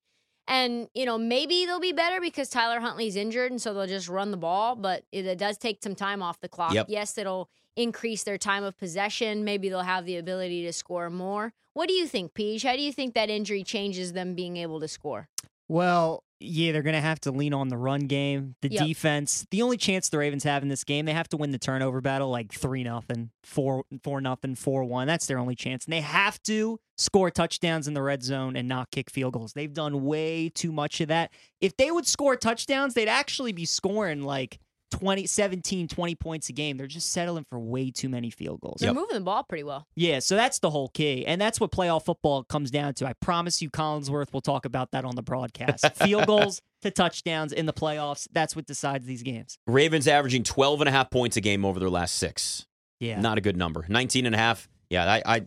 And, 0.49 0.87
you 0.93 1.05
know, 1.05 1.17
maybe 1.17 1.65
they'll 1.65 1.79
be 1.81 1.91
better 1.91 2.21
because 2.21 2.47
Tyler 2.49 2.79
Huntley's 2.79 3.17
injured 3.17 3.51
and 3.51 3.61
so 3.61 3.73
they'll 3.73 3.85
just 3.85 4.07
run 4.07 4.31
the 4.31 4.37
ball, 4.37 4.75
but 4.77 5.03
it, 5.11 5.25
it 5.25 5.37
does 5.37 5.57
take 5.57 5.83
some 5.83 5.93
time 5.93 6.21
off 6.23 6.39
the 6.39 6.47
clock. 6.47 6.73
Yep. 6.73 6.85
Yes, 6.89 7.17
it'll 7.17 7.49
increase 7.75 8.23
their 8.23 8.37
time 8.37 8.63
of 8.63 8.77
possession. 8.77 9.43
Maybe 9.43 9.67
they'll 9.67 9.81
have 9.81 10.05
the 10.05 10.15
ability 10.17 10.63
to 10.65 10.71
score 10.71 11.09
more. 11.09 11.53
What 11.73 11.89
do 11.89 11.93
you 11.93 12.07
think, 12.07 12.33
Peach? 12.33 12.63
How 12.63 12.77
do 12.77 12.81
you 12.81 12.93
think 12.93 13.13
that 13.13 13.29
injury 13.29 13.63
changes 13.63 14.13
them 14.13 14.35
being 14.35 14.55
able 14.57 14.79
to 14.79 14.87
score? 14.87 15.27
Well, 15.67 16.23
yeah, 16.39 16.71
they're 16.71 16.83
going 16.83 16.93
to 16.95 17.01
have 17.01 17.19
to 17.21 17.31
lean 17.31 17.53
on 17.53 17.69
the 17.69 17.77
run 17.77 18.01
game, 18.01 18.55
the 18.61 18.69
Yep. 18.69 18.85
defense. 18.87 19.47
The 19.51 19.61
only 19.61 19.77
chance 19.77 20.09
the 20.09 20.17
Ravens 20.17 20.43
have 20.43 20.61
in 20.63 20.69
this 20.69 20.83
game, 20.83 21.05
they 21.05 21.13
have 21.13 21.27
to 21.29 21.37
win 21.37 21.51
the 21.51 21.57
turnover 21.57 21.99
battle 22.01 22.29
like 22.29 22.53
3 22.53 22.83
nothing, 22.83 23.31
4 23.43 23.83
4 24.03 24.21
nothing, 24.21 24.55
4-1. 24.55 25.07
That's 25.07 25.25
their 25.25 25.39
only 25.39 25.55
chance. 25.55 25.85
And 25.85 25.93
they 25.93 26.01
have 26.01 26.41
to 26.43 26.79
score 26.97 27.29
touchdowns 27.31 27.87
in 27.87 27.93
the 27.93 28.01
red 28.01 28.23
zone 28.23 28.55
and 28.55 28.67
not 28.67 28.91
kick 28.91 29.09
field 29.09 29.33
goals. 29.33 29.53
They've 29.53 29.73
done 29.73 30.03
way 30.03 30.49
too 30.49 30.71
much 30.71 31.01
of 31.01 31.07
that. 31.07 31.31
If 31.61 31.75
they 31.77 31.91
would 31.91 32.07
score 32.07 32.35
touchdowns, 32.35 32.93
they'd 32.93 33.07
actually 33.09 33.51
be 33.51 33.65
scoring 33.65 34.21
like 34.23 34.59
20 34.91 35.27
17 35.27 35.87
20 35.87 36.15
points 36.15 36.49
a 36.49 36.53
game. 36.53 36.77
They're 36.77 36.87
just 36.87 37.11
settling 37.11 37.45
for 37.49 37.59
way 37.59 37.91
too 37.91 38.09
many 38.09 38.29
field 38.29 38.61
goals. 38.61 38.79
They're 38.79 38.93
moving 38.93 39.15
the 39.15 39.21
ball 39.21 39.43
pretty 39.43 39.63
well. 39.63 39.87
Yeah, 39.95 40.19
so 40.19 40.35
that's 40.35 40.59
the 40.59 40.69
whole 40.69 40.89
key. 40.89 41.25
And 41.25 41.39
that's 41.39 41.59
what 41.59 41.71
playoff 41.71 42.05
football 42.05 42.43
comes 42.43 42.71
down 42.71 42.93
to. 42.95 43.07
I 43.07 43.13
promise 43.13 43.61
you, 43.61 43.69
Collinsworth 43.69 44.33
will 44.33 44.41
talk 44.41 44.65
about 44.65 44.91
that 44.91 45.05
on 45.05 45.15
the 45.15 45.21
broadcast. 45.21 45.85
Field 46.03 46.27
goals 46.27 46.61
to 46.81 46.91
touchdowns 46.91 47.53
in 47.53 47.65
the 47.65 47.73
playoffs. 47.73 48.27
That's 48.31 48.55
what 48.55 48.65
decides 48.65 49.05
these 49.05 49.23
games. 49.23 49.57
Ravens 49.67 50.07
averaging 50.07 50.43
12 50.43 50.81
and 50.81 50.89
a 50.89 50.91
half 50.91 51.09
points 51.09 51.37
a 51.37 51.41
game 51.41 51.65
over 51.65 51.79
their 51.79 51.89
last 51.89 52.15
six. 52.15 52.65
Yeah. 52.99 53.19
Not 53.19 53.37
a 53.37 53.41
good 53.41 53.57
number. 53.57 53.85
19 53.89 54.25
and 54.25 54.35
a 54.35 54.37
half. 54.37 54.69
Yeah, 54.89 55.05
I 55.05 55.21
I, 55.25 55.41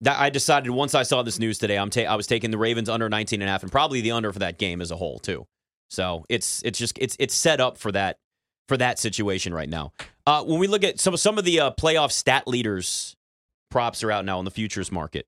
that, 0.00 0.18
I 0.18 0.30
decided 0.30 0.70
once 0.70 0.94
I 0.94 1.04
saw 1.04 1.22
this 1.22 1.38
news 1.38 1.58
today, 1.58 1.78
I'm 1.78 1.90
ta- 1.90 2.02
I 2.02 2.16
was 2.16 2.26
taking 2.26 2.50
the 2.50 2.58
Ravens 2.58 2.88
under 2.88 3.08
19 3.08 3.40
and 3.40 3.48
a 3.48 3.52
half 3.52 3.62
and 3.62 3.70
probably 3.70 4.00
the 4.00 4.10
under 4.10 4.32
for 4.32 4.40
that 4.40 4.58
game 4.58 4.80
as 4.82 4.90
a 4.90 4.96
whole 4.96 5.18
too. 5.18 5.46
So, 5.88 6.24
it's 6.28 6.60
it's 6.64 6.78
just 6.78 6.98
it's 6.98 7.16
it's 7.20 7.34
set 7.34 7.60
up 7.60 7.78
for 7.78 7.92
that 7.92 8.18
for 8.68 8.76
that 8.76 8.98
situation 8.98 9.52
right 9.52 9.68
now. 9.68 9.92
Uh, 10.26 10.42
when 10.42 10.58
we 10.58 10.66
look 10.66 10.84
at 10.84 10.98
some 11.00 11.16
some 11.16 11.38
of 11.38 11.44
the 11.44 11.60
uh, 11.60 11.70
playoff 11.72 12.12
stat 12.12 12.48
leaders 12.48 13.16
props 13.70 14.04
are 14.04 14.12
out 14.12 14.24
now 14.24 14.38
in 14.38 14.44
the 14.44 14.50
futures 14.50 14.92
market. 14.92 15.26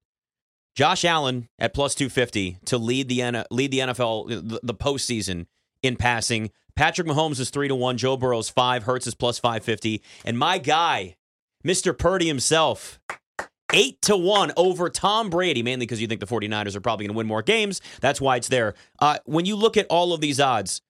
Josh 0.77 1.05
Allen 1.05 1.49
at 1.59 1.75
plus 1.75 1.95
250 1.95 2.59
to 2.67 2.79
lead 2.79 3.09
the 3.09 3.45
lead 3.51 3.71
the 3.71 3.79
NFL 3.81 4.29
the, 4.29 4.61
the 4.63 4.75
postseason 4.75 5.47
in 5.83 5.97
passing. 5.97 6.51
Patrick 6.77 7.09
Mahomes 7.09 7.41
is 7.41 7.49
3 7.51 7.69
to 7.69 7.75
1, 7.75 7.97
Joe 7.97 8.19
Burrow's 8.19 8.51
5, 8.51 8.83
Hurts 8.83 9.07
is 9.07 9.15
plus 9.15 9.39
550, 9.39 10.03
and 10.27 10.39
my 10.39 10.59
guy, 10.59 11.17
Mr. 11.67 11.97
Purdy 11.97 12.27
himself, 12.27 13.01
8 13.73 14.01
to 14.03 14.17
1 14.17 14.53
over 14.59 14.91
Tom 14.91 15.31
Brady, 15.31 15.63
mainly 15.63 15.87
because 15.87 16.03
you 16.03 16.07
think 16.07 16.21
the 16.21 16.27
49ers 16.27 16.77
are 16.77 16.81
probably 16.83 17.07
going 17.07 17.15
to 17.15 17.17
win 17.17 17.27
more 17.27 17.43
games. 17.43 17.81
That's 18.03 18.21
why 18.21 18.37
it's 18.37 18.49
there. 18.49 18.75
Uh, 19.01 19.19
when 19.25 19.47
you 19.47 19.57
look 19.57 19.79
at 19.79 19.87
all 19.89 20.13
of 20.13 20.21
these 20.21 20.39
odds, 20.39 20.83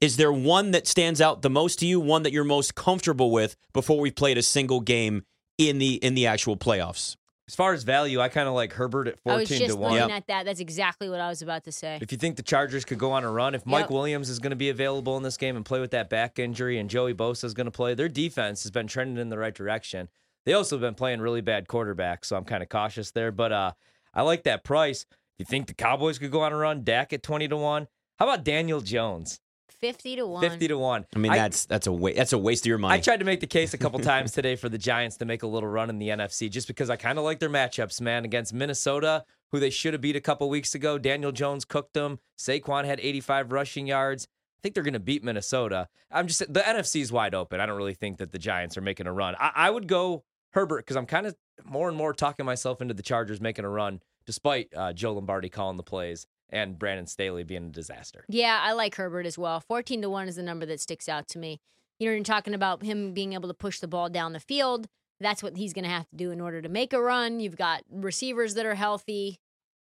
is 0.00 0.16
there 0.16 0.32
one 0.32 0.70
that 0.70 0.86
stands 0.86 1.20
out 1.20 1.42
the 1.42 1.50
most 1.50 1.78
to 1.80 1.86
you, 1.86 2.00
one 2.00 2.22
that 2.22 2.32
you're 2.32 2.44
most 2.44 2.74
comfortable 2.74 3.30
with 3.30 3.56
before 3.72 4.00
we've 4.00 4.14
played 4.14 4.38
a 4.38 4.42
single 4.42 4.80
game 4.80 5.24
in 5.58 5.78
the 5.78 5.94
in 5.96 6.14
the 6.14 6.26
actual 6.26 6.56
playoffs? 6.56 7.16
as 7.50 7.56
far 7.56 7.72
as 7.72 7.82
value, 7.82 8.20
I 8.20 8.28
kind 8.28 8.46
of 8.46 8.54
like 8.54 8.72
Herbert 8.74 9.08
at 9.08 9.18
fourteen 9.18 9.34
I 9.34 9.40
was 9.40 9.48
just 9.48 9.70
to 9.70 9.76
one. 9.76 9.94
looking 9.94 10.12
at 10.12 10.28
that. 10.28 10.44
That's 10.44 10.60
exactly 10.60 11.10
what 11.10 11.18
I 11.18 11.28
was 11.28 11.42
about 11.42 11.64
to 11.64 11.72
say. 11.72 11.98
If 12.00 12.12
you 12.12 12.16
think 12.18 12.36
the 12.36 12.44
Chargers 12.44 12.84
could 12.84 12.98
go 12.98 13.10
on 13.10 13.24
a 13.24 13.30
run, 13.30 13.56
if 13.56 13.66
Mike 13.66 13.86
Yep. 13.86 13.90
Williams 13.90 14.30
is 14.30 14.38
going 14.38 14.50
to 14.50 14.56
be 14.56 14.68
available 14.68 15.16
in 15.16 15.24
this 15.24 15.36
game 15.36 15.56
and 15.56 15.64
play 15.64 15.80
with 15.80 15.90
that 15.90 16.08
back 16.08 16.38
injury, 16.38 16.78
and 16.78 16.88
Joey 16.88 17.12
Bosa 17.12 17.42
is 17.42 17.52
going 17.52 17.64
to 17.64 17.72
play, 17.72 17.94
their 17.94 18.08
defense 18.08 18.62
has 18.62 18.70
been 18.70 18.86
trending 18.86 19.18
in 19.18 19.30
the 19.30 19.36
right 19.38 19.52
direction. 19.52 20.08
They 20.46 20.52
also 20.52 20.76
have 20.76 20.80
been 20.80 20.94
playing 20.94 21.20
really 21.20 21.40
bad 21.40 21.66
quarterbacks, 21.66 22.26
so 22.26 22.36
I'm 22.36 22.44
kind 22.44 22.62
of 22.62 22.68
cautious 22.68 23.10
there. 23.10 23.32
But 23.32 23.50
uh, 23.50 23.72
I 24.14 24.22
like 24.22 24.44
that 24.44 24.62
price. 24.62 25.04
If 25.36 25.40
you 25.40 25.44
think 25.44 25.66
the 25.66 25.74
Cowboys 25.74 26.20
could 26.20 26.30
go 26.30 26.42
on 26.42 26.52
a 26.52 26.56
run, 26.56 26.84
Dak 26.84 27.12
at 27.12 27.24
twenty 27.24 27.48
to 27.48 27.56
one. 27.56 27.88
How 28.20 28.28
about 28.28 28.44
Daniel 28.44 28.80
Jones? 28.80 29.40
50 29.72 30.16
to 30.16 30.26
1. 30.26 30.42
50 30.42 30.68
to 30.68 30.78
1. 30.78 31.06
I 31.14 31.18
mean, 31.18 31.32
that's 31.32 31.64
that's 31.66 31.86
a 31.86 31.92
wa- 31.92 32.12
that's 32.14 32.32
a 32.32 32.38
waste 32.38 32.64
of 32.64 32.68
your 32.68 32.78
money. 32.78 32.94
I 32.94 33.00
tried 33.00 33.18
to 33.18 33.24
make 33.24 33.40
the 33.40 33.46
case 33.46 33.74
a 33.74 33.78
couple 33.78 33.98
times 34.12 34.32
today 34.32 34.56
for 34.56 34.68
the 34.68 34.78
Giants 34.78 35.16
to 35.18 35.24
make 35.24 35.42
a 35.42 35.46
little 35.46 35.68
run 35.68 35.90
in 35.90 35.98
the 35.98 36.08
NFC 36.08 36.50
just 36.50 36.68
because 36.68 36.90
I 36.90 36.96
kind 36.96 37.18
of 37.18 37.24
like 37.24 37.38
their 37.38 37.50
matchups, 37.50 38.00
man, 38.00 38.24
against 38.24 38.52
Minnesota, 38.52 39.24
who 39.52 39.60
they 39.60 39.70
should 39.70 39.94
have 39.94 40.00
beat 40.00 40.16
a 40.16 40.20
couple 40.20 40.48
weeks 40.48 40.74
ago. 40.74 40.98
Daniel 40.98 41.32
Jones 41.32 41.64
cooked 41.64 41.94
them. 41.94 42.18
Saquon 42.38 42.84
had 42.84 43.00
85 43.00 43.52
rushing 43.52 43.86
yards. 43.86 44.26
I 44.58 44.62
think 44.62 44.74
they're 44.74 44.84
going 44.84 44.94
to 44.94 45.00
beat 45.00 45.24
Minnesota. 45.24 45.88
I'm 46.10 46.26
just 46.26 46.40
the 46.52 46.60
NFC 46.60 47.00
is 47.00 47.10
wide 47.10 47.34
open. 47.34 47.60
I 47.60 47.66
don't 47.66 47.76
really 47.76 47.94
think 47.94 48.18
that 48.18 48.32
the 48.32 48.38
Giants 48.38 48.76
are 48.76 48.82
making 48.82 49.06
a 49.06 49.12
run. 49.12 49.34
I, 49.38 49.52
I 49.54 49.70
would 49.70 49.88
go 49.88 50.24
Herbert 50.52 50.84
because 50.84 50.96
I'm 50.96 51.06
kind 51.06 51.26
of 51.26 51.34
more 51.64 51.88
and 51.88 51.96
more 51.96 52.12
talking 52.12 52.44
myself 52.44 52.82
into 52.82 52.94
the 52.94 53.02
Chargers 53.02 53.40
making 53.40 53.64
a 53.64 53.68
run, 53.68 54.00
despite 54.26 54.68
uh, 54.76 54.92
Joe 54.92 55.14
Lombardi 55.14 55.48
calling 55.48 55.76
the 55.76 55.82
plays 55.82 56.26
and 56.50 56.78
Brandon 56.78 57.06
Staley 57.06 57.44
being 57.44 57.66
a 57.66 57.70
disaster. 57.70 58.24
Yeah, 58.28 58.60
I 58.62 58.72
like 58.72 58.96
Herbert 58.96 59.26
as 59.26 59.38
well. 59.38 59.60
14 59.60 60.02
to 60.02 60.10
1 60.10 60.28
is 60.28 60.36
the 60.36 60.42
number 60.42 60.66
that 60.66 60.80
sticks 60.80 61.08
out 61.08 61.28
to 61.28 61.38
me. 61.38 61.60
You 61.98 62.08
know, 62.08 62.14
you're 62.14 62.24
talking 62.24 62.54
about 62.54 62.82
him 62.82 63.12
being 63.12 63.34
able 63.34 63.48
to 63.48 63.54
push 63.54 63.78
the 63.78 63.88
ball 63.88 64.08
down 64.08 64.32
the 64.32 64.40
field. 64.40 64.88
That's 65.20 65.42
what 65.42 65.56
he's 65.56 65.72
going 65.72 65.84
to 65.84 65.90
have 65.90 66.08
to 66.08 66.16
do 66.16 66.30
in 66.30 66.40
order 66.40 66.62
to 66.62 66.68
make 66.68 66.92
a 66.92 67.00
run. 67.00 67.40
You've 67.40 67.56
got 67.56 67.82
receivers 67.90 68.54
that 68.54 68.64
are 68.64 68.74
healthy. 68.74 69.38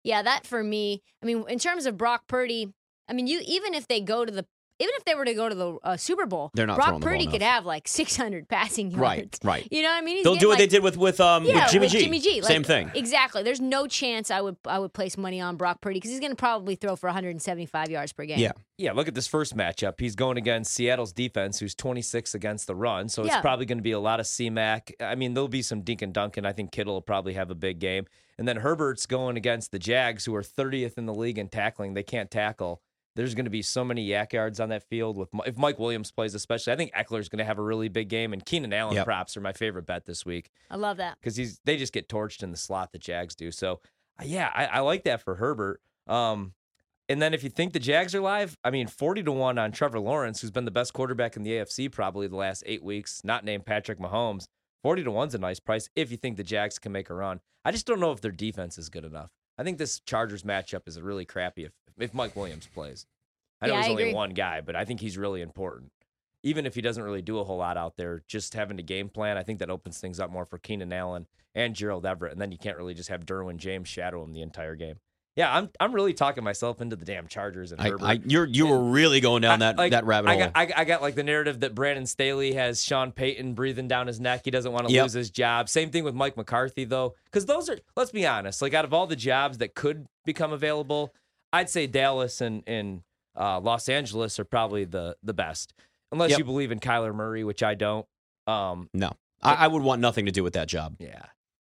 Yeah, 0.02 0.22
that 0.22 0.46
for 0.46 0.62
me. 0.62 1.02
I 1.22 1.26
mean, 1.26 1.44
in 1.48 1.58
terms 1.58 1.84
of 1.84 1.98
Brock 1.98 2.22
Purdy, 2.28 2.72
I 3.08 3.12
mean, 3.12 3.26
you 3.26 3.42
even 3.44 3.74
if 3.74 3.86
they 3.86 4.00
go 4.00 4.24
to 4.24 4.32
the 4.32 4.46
even 4.78 4.92
if 4.97 5.04
they 5.04 5.14
were 5.14 5.25
to 5.25 5.35
go 5.35 5.49
to 5.49 5.54
the 5.54 5.76
uh, 5.82 5.97
Super 5.97 6.26
Bowl, 6.26 6.50
They're 6.54 6.66
not 6.66 6.76
Brock 6.76 6.88
throwing 6.88 7.00
the 7.00 7.04
ball 7.06 7.12
Purdy 7.12 7.26
could 7.26 7.42
have 7.42 7.64
like 7.66 7.88
600 7.88 8.49
passing 8.49 8.90
yards. 8.90 9.00
right, 9.00 9.38
right. 9.44 9.68
You 9.70 9.82
know 9.82 9.88
what 9.88 9.97
I 9.99 10.00
mean? 10.02 10.16
He's 10.16 10.25
They'll 10.25 10.37
do 10.37 10.49
what 10.49 10.58
they 10.58 10.66
did 10.66 10.82
with 10.82 10.97
with 10.97 11.20
um 11.20 11.44
yeah, 11.44 11.64
with 11.64 11.73
Jimmy 11.73 11.87
with 11.87 11.92
G. 11.92 12.00
Jimmy 12.00 12.20
G. 12.20 12.42
Same 12.42 12.62
thing. 12.64 12.90
Exactly. 12.94 13.42
There's 13.42 13.61
no 13.61 13.87
chance 13.87 14.30
I 14.30 14.40
would 14.40 14.56
I 14.66 14.78
would 14.78 14.92
place 14.92 15.16
money 15.16 15.40
on 15.40 15.56
Brock 15.56 15.80
Purdy 15.80 15.97
because 15.99 16.11
he's 16.11 16.20
going 16.20 16.32
to 16.32 16.37
probably 16.37 16.75
throw 16.76 16.97
for 16.97 17.08
175 17.08 17.90
yards 17.90 18.12
per 18.12 18.25
game. 18.25 18.38
Yeah. 18.38 18.52
Yeah, 18.80 18.92
look 18.92 19.08
at 19.08 19.14
this 19.16 19.26
first 19.26 19.56
matchup. 19.56 19.94
He's 19.99 20.14
going 20.14 20.37
against 20.37 20.73
Seattle's 20.73 21.12
defense, 21.12 21.58
who's 21.58 21.75
26 21.75 22.35
against 22.37 22.68
the 22.68 22.76
run. 22.76 23.08
So 23.08 23.23
it's 23.23 23.32
Yeah. 23.32 23.40
probably 23.40 23.66
going 23.66 23.78
to 23.78 23.82
be 23.82 23.90
a 23.90 23.99
lot 23.99 24.20
of 24.20 24.26
C-Mac. 24.28 24.94
I 25.00 25.16
mean, 25.16 25.35
there'll 25.35 25.49
be 25.49 25.62
some 25.62 25.80
Dink 25.80 26.00
and 26.00 26.12
Duncan. 26.14 26.47
I 26.47 26.52
think 26.52 26.70
Kittle 26.70 26.94
will 26.94 27.02
probably 27.02 27.35
have 27.35 27.50
a 27.50 27.56
big 27.56 27.80
game. 27.80 28.06
And 28.38 28.47
then 28.47 28.58
Herbert's 28.58 29.04
going 29.06 29.37
against 29.37 29.73
the 29.73 29.80
Jags, 29.80 30.26
who 30.26 30.35
are 30.37 30.44
30th 30.44 30.97
in 30.97 31.06
the 31.06 31.14
league 31.14 31.38
in 31.38 31.49
tackling. 31.49 31.94
They 31.94 32.04
can't 32.04 32.30
tackle. 32.30 32.80
There's 33.16 33.34
going 33.34 33.46
to 33.46 33.50
be 33.50 33.62
so 33.62 33.84
many 33.84 34.06
YAC 34.08 34.32
yards 34.32 34.60
on 34.60 34.68
that 34.68 34.84
field. 34.88 35.16
With 35.16 35.28
if 35.46 35.56
Mike 35.58 35.78
Williams 35.78 36.10
plays, 36.12 36.34
especially, 36.34 36.72
I 36.72 36.76
think 36.76 36.92
Ekeler's 36.92 37.28
going 37.28 37.38
to 37.38 37.44
have 37.44 37.58
a 37.58 37.62
really 37.62 37.88
big 37.88 38.08
game. 38.08 38.32
And 38.32 38.44
Keenan 38.44 38.72
Allen 38.72 38.94
Yep. 38.94 39.04
props 39.06 39.36
are 39.36 39.40
my 39.40 39.52
favorite 39.52 39.86
bet 39.86 40.04
this 40.04 40.24
week 40.24 40.50
I 40.70 40.76
love 40.76 40.98
that. 40.98 41.18
because 41.20 41.36
he's 41.36 41.60
they 41.64 41.76
just 41.76 41.92
get 41.92 42.08
torched 42.08 42.42
in 42.42 42.50
the 42.52 42.56
slot 42.56 42.92
the 42.92 42.98
Jags 42.98 43.34
do. 43.34 43.50
So 43.50 43.80
uh, 44.20 44.24
yeah, 44.24 44.50
I, 44.54 44.66
I 44.66 44.80
like 44.80 45.04
that 45.04 45.20
for 45.22 45.34
Herbert. 45.36 45.80
Um, 46.06 46.54
and 47.08 47.20
then 47.22 47.32
if 47.34 47.42
you 47.42 47.48
think 47.50 47.72
the 47.72 47.78
Jags 47.80 48.14
are 48.14 48.20
live, 48.20 48.56
I 48.62 48.70
mean, 48.70 48.86
forty 48.86 49.22
to 49.22 49.32
one 49.32 49.58
on 49.58 49.72
Trevor 49.72 49.98
Lawrence, 49.98 50.40
who's 50.40 50.50
been 50.50 50.64
the 50.66 50.70
best 50.70 50.92
quarterback 50.92 51.36
in 51.36 51.42
the 51.42 51.50
AFC 51.52 51.90
probably 51.90 52.26
the 52.28 52.36
last 52.36 52.62
eight 52.66 52.82
weeks, 52.84 53.22
not 53.24 53.44
named 53.44 53.64
Patrick 53.66 53.98
Mahomes. 53.98 54.46
Forty 54.82 55.02
to 55.02 55.10
one's 55.10 55.34
a 55.34 55.38
nice 55.38 55.58
price 55.58 55.88
if 55.96 56.10
you 56.12 56.16
think 56.16 56.36
the 56.36 56.44
Jags 56.44 56.78
can 56.78 56.92
make 56.92 57.10
a 57.10 57.14
run. 57.14 57.40
I 57.64 57.72
just 57.72 57.86
don't 57.86 57.98
know 57.98 58.12
if 58.12 58.20
their 58.20 58.30
defense 58.30 58.78
is 58.78 58.88
good 58.90 59.04
enough. 59.04 59.30
I 59.58 59.64
think 59.64 59.78
this 59.78 59.98
Chargers 60.00 60.44
matchup 60.44 60.86
is 60.86 61.00
really 61.00 61.24
crappy 61.24 61.64
if 61.98 62.02
if 62.10 62.14
Mike 62.14 62.34
Williams 62.36 62.66
plays. 62.74 63.06
I 63.60 63.66
know 63.66 63.72
Yeah, 63.74 63.78
he's 63.80 63.88
I 63.88 63.90
only 63.90 64.02
agree. 64.04 64.14
one 64.14 64.30
guy, 64.34 64.60
but 64.60 64.76
I 64.76 64.84
think 64.84 65.00
he's 65.00 65.18
really 65.18 65.42
important. 65.42 65.90
Even 66.44 66.64
if 66.66 66.74
he 66.76 66.80
doesn't 66.80 67.02
really 67.02 67.22
do 67.22 67.38
a 67.40 67.44
whole 67.44 67.56
lot 67.58 67.76
out 67.76 67.96
there, 67.96 68.22
just 68.28 68.54
having 68.54 68.78
a 68.78 68.82
game 68.82 69.08
plan, 69.08 69.36
I 69.36 69.42
think 69.42 69.58
that 69.58 69.70
opens 69.70 69.98
things 69.98 70.20
up 70.20 70.30
more 70.30 70.44
for 70.44 70.58
Keenan 70.58 70.92
Allen 70.92 71.26
and 71.54 71.74
Gerald 71.74 72.06
Everett. 72.06 72.30
And 72.32 72.40
then 72.40 72.52
you 72.52 72.58
can't 72.58 72.76
really 72.76 72.94
just 72.94 73.08
have 73.08 73.26
Derwin 73.26 73.56
James 73.56 73.88
shadow 73.88 74.22
him 74.22 74.32
the 74.32 74.42
entire 74.42 74.76
game. 74.76 74.96
Yeah, 75.34 75.54
I'm 75.54 75.70
I'm 75.78 75.92
really 75.92 76.14
talking 76.14 76.42
myself 76.42 76.80
into 76.80 76.96
the 76.96 77.04
damn 77.04 77.28
Chargers 77.28 77.70
and 77.70 77.80
I, 77.80 77.90
Herbert. 77.90 78.04
I, 78.04 78.20
you're 78.24 78.44
you 78.46 78.66
were 78.66 78.82
really 78.90 79.20
going 79.20 79.42
down 79.42 79.62
I- 79.62 79.66
that 79.72 79.78
like, 79.78 79.90
that 79.92 80.04
rabbit 80.04 80.28
hole. 80.30 80.36
I 80.38 80.42
hole. 80.42 80.50
got, 80.52 80.76
I, 80.78 80.80
I 80.80 80.84
got 80.84 81.00
like 81.02 81.14
the 81.14 81.22
narrative 81.22 81.60
that 81.60 81.76
Brandon 81.76 82.06
Staley 82.06 82.54
has 82.54 82.82
Sean 82.84 83.12
Payton 83.12 83.54
breathing 83.54 83.86
down 83.86 84.08
his 84.08 84.18
neck. 84.20 84.42
He 84.44 84.50
doesn't 84.50 84.72
want 84.72 84.88
to 84.88 84.92
Yep. 84.94 85.02
lose 85.04 85.12
his 85.12 85.30
job. 85.30 85.68
Same 85.68 85.90
thing 85.90 86.02
with 86.02 86.14
Mike 86.14 86.36
McCarthy, 86.36 86.84
though, 86.84 87.14
because 87.26 87.46
those 87.46 87.68
are, 87.70 87.78
let's 87.96 88.10
be 88.10 88.26
honest, 88.26 88.62
like 88.62 88.74
out 88.74 88.84
of 88.84 88.92
all 88.92 89.06
the 89.06 89.14
jobs 89.16 89.58
that 89.58 89.76
could 89.76 90.06
become 90.24 90.52
available, 90.52 91.14
I'd 91.52 91.70
say 91.70 91.86
Dallas 91.86 92.40
and, 92.40 92.62
and 92.66 93.02
uh, 93.38 93.60
Los 93.60 93.88
Angeles 93.88 94.38
are 94.38 94.44
probably 94.44 94.84
the, 94.84 95.16
the 95.22 95.34
best, 95.34 95.72
unless 96.12 96.30
Yep. 96.30 96.38
you 96.40 96.44
believe 96.44 96.72
in 96.72 96.78
Kyler 96.80 97.14
Murray, 97.14 97.44
which 97.44 97.62
I 97.62 97.74
don't. 97.74 98.06
Um, 98.46 98.88
no, 98.94 99.12
I, 99.42 99.54
I 99.54 99.66
would 99.68 99.82
want 99.82 100.00
nothing 100.00 100.26
to 100.26 100.32
do 100.32 100.42
with 100.42 100.54
that 100.54 100.68
job. 100.68 100.96
yeah, 100.98 101.22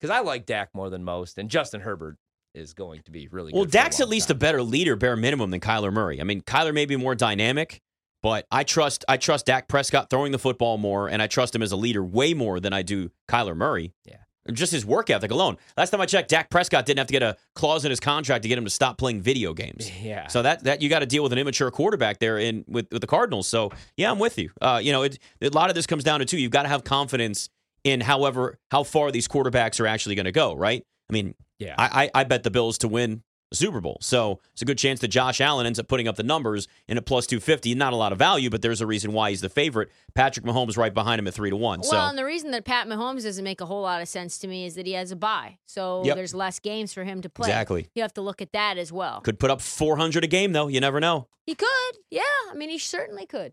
because 0.00 0.14
I 0.14 0.20
like 0.20 0.46
Dak 0.46 0.70
more 0.74 0.90
than 0.90 1.04
most, 1.04 1.38
and 1.38 1.48
Justin 1.50 1.80
Herbert 1.80 2.16
is 2.54 2.72
going 2.74 3.02
to 3.02 3.10
be 3.10 3.28
really 3.28 3.52
Well, 3.52 3.64
Dak's 3.66 4.00
at 4.00 4.08
least 4.08 4.28
time. 4.28 4.36
a 4.36 4.40
better 4.40 4.62
leader, 4.62 4.96
bare 4.96 5.16
minimum, 5.16 5.50
than 5.50 5.60
Kyler 5.60 5.92
Murray. 5.92 6.20
I 6.20 6.24
mean, 6.24 6.40
Kyler 6.42 6.72
may 6.72 6.86
be 6.86 6.96
more 6.96 7.14
dynamic, 7.14 7.80
but 8.22 8.46
I 8.50 8.64
trust 8.64 9.04
I 9.08 9.16
trust 9.18 9.46
Dak 9.46 9.68
Prescott 9.68 10.08
throwing 10.10 10.32
the 10.32 10.38
football 10.38 10.78
more, 10.78 11.08
and 11.08 11.20
I 11.20 11.26
trust 11.26 11.54
him 11.54 11.62
as 11.62 11.72
a 11.72 11.76
leader 11.76 12.02
way 12.04 12.32
more 12.34 12.60
than 12.60 12.72
I 12.72 12.82
do 12.82 13.10
Kyler 13.28 13.56
Murray. 13.56 13.92
Yeah. 14.04 14.16
Just 14.52 14.72
his 14.72 14.84
work 14.86 15.10
ethic 15.10 15.30
alone. 15.30 15.56
Last 15.76 15.90
time 15.90 16.00
I 16.00 16.06
checked, 16.06 16.30
Dak 16.30 16.50
Prescott 16.50 16.86
didn't 16.86 16.98
have 16.98 17.06
to 17.08 17.12
get 17.12 17.22
a 17.22 17.36
clause 17.54 17.84
in 17.84 17.90
his 17.90 18.00
contract 18.00 18.42
to 18.42 18.48
get 18.48 18.58
him 18.58 18.64
to 18.64 18.70
stop 18.70 18.98
playing 18.98 19.20
video 19.22 19.54
games. 19.54 19.90
Yeah. 20.02 20.26
So 20.28 20.42
that 20.42 20.64
that 20.64 20.82
you 20.82 20.88
got 20.88 21.00
to 21.00 21.06
deal 21.06 21.22
with 21.22 21.32
an 21.32 21.38
immature 21.38 21.70
quarterback 21.70 22.18
there 22.18 22.38
in 22.38 22.64
with, 22.68 22.86
with 22.92 23.00
the 23.00 23.06
Cardinals. 23.06 23.46
So 23.48 23.72
yeah, 23.96 24.10
I'm 24.10 24.18
with 24.18 24.38
you. 24.38 24.50
Uh, 24.60 24.80
you 24.82 24.92
know, 24.92 25.02
it, 25.02 25.18
a 25.40 25.50
lot 25.50 25.68
of 25.70 25.74
this 25.74 25.86
comes 25.86 26.04
down 26.04 26.20
to 26.20 26.26
too. 26.26 26.38
You've 26.38 26.52
got 26.52 26.62
to 26.62 26.68
have 26.68 26.84
confidence 26.84 27.48
in 27.84 28.00
however 28.00 28.58
how 28.70 28.82
far 28.82 29.10
these 29.10 29.28
quarterbacks 29.28 29.80
are 29.80 29.86
actually 29.86 30.14
going 30.14 30.24
to 30.26 30.32
go. 30.32 30.54
Right? 30.54 30.84
I 31.08 31.12
mean, 31.12 31.34
Yeah. 31.58 31.74
I, 31.78 32.04
I 32.14 32.20
I 32.20 32.24
bet 32.24 32.42
the 32.42 32.50
Bills 32.50 32.78
to 32.78 32.88
win 32.88 33.22
Super 33.52 33.80
Bowl. 33.80 33.98
So 34.00 34.40
it's 34.52 34.62
a 34.62 34.64
good 34.64 34.78
chance 34.78 35.00
that 35.00 35.08
Josh 35.08 35.40
Allen 35.40 35.66
ends 35.66 35.78
up 35.78 35.86
putting 35.88 36.08
up 36.08 36.16
the 36.16 36.22
numbers 36.22 36.66
in 36.88 36.98
a 36.98 37.02
plus 37.02 37.26
two 37.26 37.38
fifty. 37.40 37.74
Not 37.74 37.92
a 37.92 37.96
lot 37.96 38.12
of 38.12 38.18
value, 38.18 38.50
but 38.50 38.60
there's 38.62 38.80
a 38.80 38.86
reason 38.86 39.12
why 39.12 39.30
he's 39.30 39.40
the 39.40 39.48
favorite. 39.48 39.90
Patrick 40.14 40.44
Mahomes 40.44 40.76
right 40.76 40.92
behind 40.92 41.18
him 41.20 41.26
at 41.28 41.34
three 41.34 41.50
to 41.50 41.56
one. 41.56 41.80
Well, 41.80 41.90
so 41.90 41.96
and 41.98 42.18
the 42.18 42.24
reason 42.24 42.50
that 42.50 42.64
Pat 42.64 42.88
Mahomes 42.88 43.22
doesn't 43.22 43.44
make 43.44 43.60
a 43.60 43.66
whole 43.66 43.82
lot 43.82 44.02
of 44.02 44.08
sense 44.08 44.38
to 44.38 44.48
me 44.48 44.66
is 44.66 44.74
that 44.74 44.86
he 44.86 44.92
has 44.92 45.12
a 45.12 45.16
bye. 45.16 45.58
So 45.66 46.02
Yep. 46.04 46.16
there's 46.16 46.34
less 46.34 46.58
games 46.58 46.92
for 46.92 47.04
him 47.04 47.22
to 47.22 47.28
play. 47.28 47.48
Exactly. 47.48 47.88
You 47.94 48.02
have 48.02 48.14
to 48.14 48.20
look 48.20 48.42
at 48.42 48.52
that 48.52 48.78
as 48.78 48.90
well. 48.92 49.20
could 49.20 49.38
put 49.38 49.50
up 49.50 49.60
four 49.60 49.96
hundred 49.96 50.24
a 50.24 50.26
game 50.26 50.52
though. 50.52 50.68
You 50.68 50.80
never 50.80 50.98
know. 51.00 51.28
He 51.44 51.54
could. 51.54 51.68
Yeah. 52.10 52.22
I 52.50 52.54
mean, 52.54 52.68
he 52.70 52.78
certainly 52.78 53.26
could. 53.26 53.52